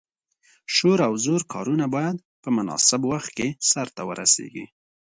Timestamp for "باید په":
1.95-2.49